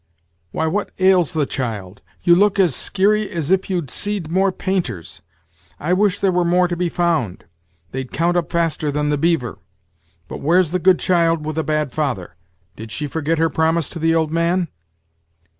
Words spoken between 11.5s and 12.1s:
a bad